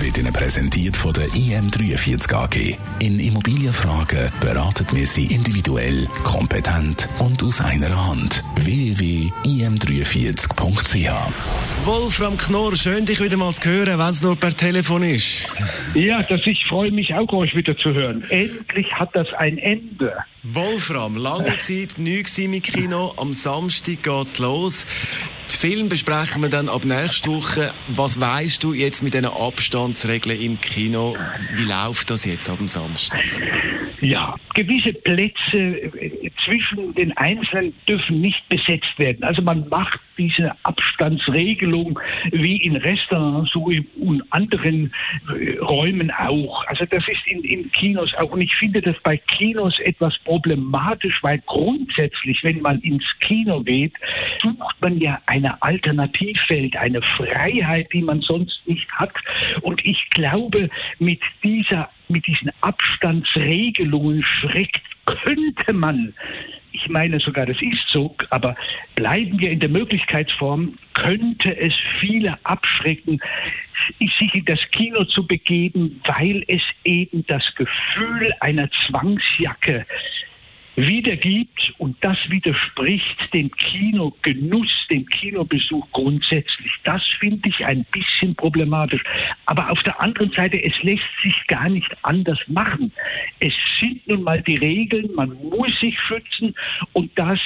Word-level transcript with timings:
wird 0.00 0.18
Ihnen 0.18 0.32
präsentiert 0.32 0.96
von 0.96 1.12
der 1.12 1.28
IM43 1.28 2.34
AG. 2.34 2.76
In 2.98 3.20
Immobilienfragen 3.20 4.32
beraten 4.40 4.86
wir 4.92 5.06
Sie 5.06 5.26
individuell, 5.26 6.08
kompetent 6.22 7.08
und 7.18 7.42
aus 7.42 7.60
einer 7.60 8.06
Hand. 8.08 8.42
www.im43.ch 8.56 11.10
Wolfram 11.84 12.38
Knorr, 12.38 12.76
schön 12.76 13.04
dich 13.04 13.20
wieder 13.20 13.36
mal 13.36 13.52
zu 13.52 13.68
hören, 13.68 13.98
wenn 13.98 14.08
es 14.08 14.22
nur 14.22 14.36
per 14.36 14.56
Telefon 14.56 15.02
ist. 15.02 15.46
Ja, 15.94 16.22
das 16.22 16.40
ich 16.46 16.64
freue 16.68 16.90
mich 16.90 17.12
auch, 17.14 17.30
euch 17.32 17.54
wieder 17.54 17.76
zu 17.76 17.92
hören. 17.92 18.24
Endlich 18.30 18.86
hat 18.94 19.10
das 19.14 19.28
ein 19.36 19.58
Ende. 19.58 20.14
Wolfram, 20.42 21.16
lange 21.16 21.56
Zeit 21.58 21.98
nichts 21.98 22.38
im 22.38 22.60
Kino. 22.60 23.12
Am 23.16 23.32
Samstag 23.32 24.02
geht's 24.02 24.38
los. 24.38 24.86
Den 25.50 25.58
Film 25.58 25.88
besprechen 25.88 26.42
wir 26.42 26.48
dann 26.48 26.68
ab 26.68 26.84
nächster 26.84 27.30
Woche. 27.30 27.72
Was 27.88 28.18
weißt 28.18 28.62
du 28.64 28.72
jetzt 28.72 29.02
mit 29.02 29.14
diesen 29.14 29.26
Abstandsregeln 29.26 30.40
im 30.40 30.60
Kino? 30.60 31.16
Wie 31.54 31.64
läuft 31.64 32.10
das 32.10 32.24
jetzt 32.24 32.48
ab 32.48 32.58
dem 32.58 32.68
Samstag? 32.68 33.22
Ja, 34.04 34.34
gewisse 34.52 34.92
Plätze 34.92 35.56
äh, 35.56 36.30
zwischen 36.44 36.94
den 36.94 37.16
Einzelnen 37.16 37.72
dürfen 37.88 38.20
nicht 38.20 38.46
besetzt 38.50 38.98
werden. 38.98 39.24
Also 39.24 39.40
man 39.40 39.66
macht 39.70 39.98
diese 40.18 40.52
Abstandsregelung 40.62 41.98
wie 42.30 42.58
in 42.58 42.76
Restaurants, 42.76 43.50
in 43.54 44.22
anderen 44.28 44.92
äh, 45.34 45.56
Räumen 45.58 46.10
auch. 46.10 46.66
Also 46.66 46.84
das 46.84 47.02
ist 47.08 47.26
in, 47.26 47.44
in 47.44 47.72
Kinos 47.72 48.12
auch. 48.18 48.30
Und 48.30 48.42
ich 48.42 48.54
finde 48.56 48.82
das 48.82 48.96
bei 49.02 49.16
Kinos 49.16 49.78
etwas 49.80 50.14
problematisch, 50.24 51.18
weil 51.22 51.42
grundsätzlich, 51.46 52.44
wenn 52.44 52.60
man 52.60 52.80
ins 52.82 53.06
Kino 53.20 53.62
geht, 53.62 53.94
sucht 54.42 54.82
man 54.82 55.00
ja 55.00 55.18
eine 55.24 55.62
Alternativwelt, 55.62 56.76
eine 56.76 57.00
Freiheit, 57.16 57.90
die 57.94 58.02
man 58.02 58.20
sonst 58.20 58.60
nicht 58.66 58.90
hat. 58.92 59.14
Und 59.62 59.82
ich 59.86 60.10
glaube, 60.10 60.68
mit 60.98 61.20
dieser 61.42 61.88
mit 62.08 62.26
diesen 62.26 62.50
Abstandsregelungen 62.60 64.22
schreckt, 64.22 64.82
könnte 65.06 65.72
man, 65.72 66.14
ich 66.72 66.88
meine 66.88 67.20
sogar, 67.20 67.46
das 67.46 67.60
ist 67.60 67.88
so, 67.92 68.16
aber 68.30 68.56
bleiben 68.94 69.38
wir 69.38 69.50
in 69.50 69.60
der 69.60 69.68
Möglichkeitsform, 69.68 70.78
könnte 70.94 71.56
es 71.56 71.74
viele 72.00 72.38
abschrecken, 72.44 73.20
sich 73.98 74.34
in 74.34 74.44
das 74.44 74.60
Kino 74.72 75.04
zu 75.04 75.26
begeben, 75.26 76.00
weil 76.06 76.44
es 76.48 76.62
eben 76.84 77.26
das 77.26 77.42
Gefühl 77.54 78.32
einer 78.40 78.68
Zwangsjacke 78.86 79.86
wiedergibt 80.76 81.74
das 82.04 82.18
widerspricht 82.28 83.32
dem 83.32 83.50
Kinogenuss, 83.50 84.68
dem 84.90 85.06
Kinobesuch 85.06 85.90
grundsätzlich. 85.92 86.70
Das 86.84 87.02
finde 87.18 87.48
ich 87.48 87.64
ein 87.64 87.86
bisschen 87.92 88.36
problematisch. 88.36 89.02
Aber 89.46 89.70
auf 89.70 89.82
der 89.84 89.98
anderen 90.02 90.30
Seite, 90.32 90.62
es 90.62 90.74
lässt 90.82 91.02
sich 91.22 91.34
gar 91.46 91.70
nicht 91.70 91.90
anders 92.02 92.38
machen. 92.46 92.92
Es 93.40 93.54
sind 93.80 94.06
nun 94.06 94.22
mal 94.22 94.42
die 94.42 94.56
Regeln, 94.56 95.14
man 95.14 95.32
muss 95.48 95.80
sich 95.80 95.98
schützen 95.98 96.54
und 96.92 97.10
das 97.18 97.40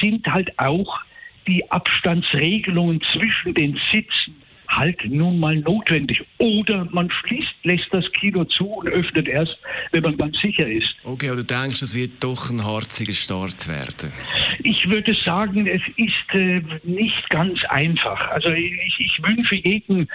sind 0.00 0.26
halt 0.26 0.58
auch 0.58 1.00
die 1.46 1.70
Abstandsregelungen 1.70 3.02
zwischen 3.12 3.52
den 3.52 3.78
Sitzen 3.92 4.36
halt 4.68 5.04
nun 5.04 5.38
mal 5.38 5.56
notwendig. 5.56 6.22
Oder 6.38 6.86
man 6.90 7.10
schließt, 7.10 7.54
lässt 7.64 7.88
das 7.90 8.04
Kino 8.12 8.44
zu 8.44 8.66
und 8.66 8.88
öffnet 8.88 9.28
erst, 9.28 9.56
wenn 9.92 10.02
man 10.02 10.16
ganz 10.16 10.36
sicher 10.40 10.66
ist. 10.66 10.94
Okay, 11.04 11.28
aber 11.28 11.38
du 11.38 11.44
denkst, 11.44 11.82
es 11.82 11.94
wird 11.94 12.22
doch 12.22 12.50
ein 12.50 12.64
harziger 12.64 13.12
Start 13.12 13.66
werden? 13.68 14.12
Ich 14.62 14.88
würde 14.88 15.16
sagen, 15.24 15.66
es 15.66 15.82
ist 15.96 16.34
äh, 16.34 16.62
nicht 16.84 17.30
ganz 17.30 17.58
einfach. 17.68 18.20
Also 18.30 18.50
ich, 18.50 18.72
ich 18.98 19.18
wünsche 19.22 19.54
jedem 19.56 20.08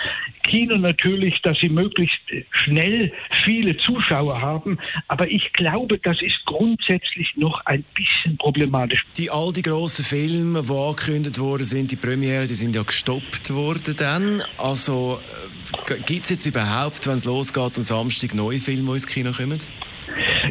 Kino 0.43 0.77
natürlich, 0.77 1.41
dass 1.41 1.57
sie 1.59 1.69
möglichst 1.69 2.19
schnell 2.63 3.11
viele 3.43 3.75
Zuschauer 3.77 4.39
haben. 4.41 4.77
Aber 5.07 5.27
ich 5.27 5.51
glaube, 5.53 5.97
das 5.99 6.21
ist 6.21 6.45
grundsätzlich 6.45 7.35
noch 7.35 7.65
ein 7.65 7.83
bisschen 7.95 8.37
problematisch. 8.37 9.03
Die 9.17 9.31
all 9.31 9.51
die 9.51 9.61
grossen 9.61 10.05
Filme, 10.05 10.63
die 10.63 10.73
angekündigt 10.73 11.39
worden 11.39 11.63
sind, 11.63 11.91
die 11.91 11.95
Premiere, 11.95 12.47
die 12.47 12.53
sind 12.53 12.75
ja 12.75 12.83
gestoppt 12.83 13.53
worden 13.53 13.95
dann. 13.97 14.42
Also 14.57 15.19
äh, 15.87 15.99
gibt 16.01 16.25
es 16.25 16.31
jetzt 16.31 16.45
überhaupt, 16.45 17.05
wenn 17.07 17.15
es 17.15 17.25
losgeht, 17.25 17.77
am 17.77 17.83
Samstag 17.83 18.33
neue 18.33 18.59
Filme, 18.59 18.91
die 18.91 18.93
ins 18.93 19.07
Kino 19.07 19.31
kommen? 19.31 19.59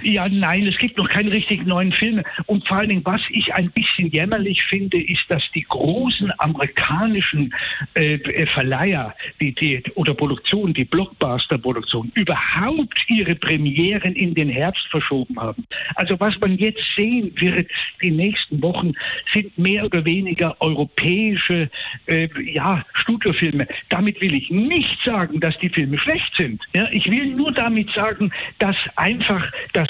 Ja, 0.02 0.28
nein, 0.28 0.66
es 0.66 0.76
gibt 0.78 0.98
noch 0.98 1.08
keine 1.08 1.30
richtig 1.30 1.64
neuen 1.66 1.92
Filme. 1.92 2.24
Und 2.46 2.66
vor 2.66 2.78
allen 2.78 2.88
Dingen, 2.88 3.04
was 3.04 3.20
ich 3.30 3.54
ein 3.54 3.70
bisschen 3.70 4.08
jämmerlich 4.08 4.62
finde, 4.64 5.00
ist, 5.00 5.24
dass 5.28 5.42
die 5.54 5.62
großen 5.62 6.32
amerikanischen 6.38 7.54
äh, 7.94 8.14
äh 8.14 8.46
Verleiher 8.46 9.14
die, 9.40 9.54
die, 9.54 9.82
oder 9.94 10.14
Produktionen, 10.14 10.74
die 10.74 10.84
Blockbuster-Produktionen, 10.84 12.12
überhaupt 12.14 12.98
ihre 13.08 13.34
Premieren 13.34 14.14
in 14.14 14.34
den 14.34 14.48
Herbst 14.48 14.86
verschoben 14.88 15.38
haben. 15.40 15.66
Also 15.94 16.18
was 16.18 16.38
man 16.40 16.56
jetzt 16.58 16.82
sehen 16.96 17.32
wird, 17.36 17.70
die 18.02 18.10
nächsten 18.10 18.62
Wochen, 18.62 18.92
sind 19.32 19.56
mehr 19.56 19.84
oder 19.84 20.04
weniger 20.04 20.60
europäische 20.60 21.70
äh, 22.06 22.28
ja, 22.52 22.84
Studiofilme. 22.94 23.66
Damit 23.88 24.20
will 24.20 24.34
ich 24.34 24.50
nicht 24.50 24.98
sagen, 25.04 25.40
dass 25.40 25.56
die 25.58 25.68
Filme 25.68 25.98
schlecht 25.98 26.32
sind. 26.36 26.62
Ja, 26.74 26.88
ich 26.90 27.08
will 27.10 27.26
nur 27.26 27.52
damit 27.52 27.90
sagen, 27.90 28.32
dass 28.58 28.76
einfach 28.96 29.50
das 29.72 29.88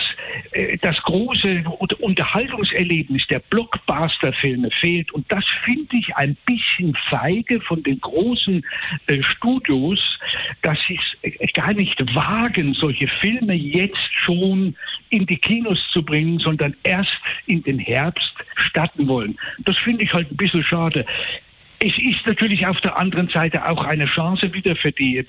das 0.83 0.97
große 1.03 1.65
Unterhaltungserlebnis 2.01 3.27
der 3.29 3.39
Blockbuster-Filme 3.39 4.71
fehlt. 4.81 5.13
Und 5.13 5.31
das 5.31 5.45
finde 5.65 5.97
ich 5.97 6.15
ein 6.17 6.37
bisschen 6.47 6.95
feige 7.09 7.61
von 7.61 7.83
den 7.83 8.01
großen 8.01 8.65
äh, 9.07 9.23
Studios, 9.23 9.99
dass 10.63 10.79
sie 10.87 10.99
es 11.23 11.41
äh, 11.41 11.47
gar 11.53 11.73
nicht 11.73 11.99
wagen, 12.15 12.75
solche 12.75 13.09
Filme 13.21 13.55
jetzt 13.55 13.99
schon 14.25 14.77
in 15.11 15.27
die 15.27 15.37
Kinos 15.37 15.79
zu 15.93 16.03
bringen, 16.03 16.39
sondern 16.39 16.75
erst 16.83 17.13
in 17.47 17.63
den 17.63 17.79
Herbst 17.79 18.33
starten 18.55 19.09
wollen. 19.09 19.37
Das 19.65 19.77
finde 19.79 20.05
ich 20.05 20.13
halt 20.13 20.31
ein 20.31 20.37
bisschen 20.37 20.65
schade. 20.65 21.05
Es 21.84 21.98
ist 21.98 22.25
natürlich 22.26 22.65
auf 22.65 22.81
der 22.82 22.97
anderen 22.97 23.28
Seite 23.28 23.69
auch 23.69 23.82
eine 23.82 24.06
Chance 24.06 24.54
wieder 24.54 24.76
für 24.76 24.93
die, 24.93 25.25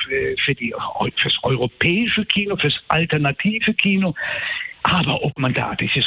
für 0.45 0.53
die, 0.53 0.71
fürs 1.19 1.37
europäische 1.41 2.25
Kino, 2.25 2.55
fürs 2.57 2.79
alternative 2.89 3.73
Kino. 3.73 4.13
Aber 4.83 5.23
ob 5.23 5.37
man 5.39 5.53
da 5.53 5.75
dieses 5.75 6.05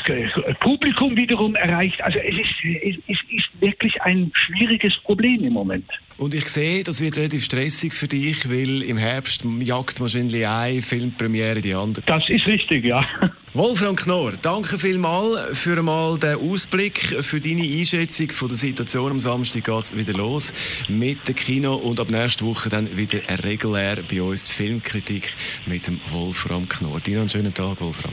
Publikum 0.61 1.17
wiederum 1.17 1.55
erreicht, 1.55 2.01
also 2.03 2.19
es 2.19 2.35
ist, 2.35 2.99
es 3.09 3.19
ist 3.31 3.61
wirklich 3.61 4.01
ein 4.03 4.31
schwieriges 4.35 4.95
Problem 5.03 5.43
im 5.45 5.55
Moment. 5.55 5.89
Und 6.19 6.35
ich 6.35 6.49
sehe, 6.49 6.83
das 6.83 7.03
wird 7.03 7.17
relativ 7.17 7.45
stressig 7.45 7.93
für 7.93 8.09
dich, 8.09 8.49
weil 8.49 8.83
im 8.83 8.97
Herbst 8.97 9.45
jagt 9.61 10.01
wahrscheinlich 10.01 10.47
eine 10.47 10.81
Filmpremiere 10.81 11.61
die 11.61 11.75
andere. 11.75 12.05
Das 12.07 12.23
ist 12.29 12.47
richtig, 12.47 12.85
ja. 12.85 13.05
Wolfram 13.55 13.97
Knorr, 13.97 14.33
danke 14.41 14.79
vielmals 14.79 15.59
für 15.59 15.79
einmal 15.79 16.19
den 16.19 16.37
Ausblick, 16.37 16.99
für 16.99 17.41
deine 17.41 17.63
Einschätzung 17.63 18.29
von 18.31 18.49
der 18.49 18.57
Situation. 18.57 19.13
Am 19.13 19.21
Samstag 19.21 19.65
geht 19.65 19.75
es 19.75 19.97
wieder 19.97 20.13
los 20.13 20.53
mit 20.89 21.27
dem 21.27 21.35
Kino 21.35 21.75
und 21.75 21.99
ab 21.99 22.11
nächster 22.11 22.45
Woche 22.45 22.69
dann 22.69 22.95
wieder 22.97 23.21
regulär 23.45 24.03
bei 24.11 24.21
uns 24.21 24.45
die 24.45 24.53
Filmkritik 24.53 25.35
mit 25.65 25.87
dem 25.87 26.01
Wolfram 26.11 26.69
Knorr. 26.69 27.01
Dir 27.01 27.21
einen 27.21 27.31
schönen 27.31 27.55
Tag, 27.55 27.81
Wolfram. 27.81 28.13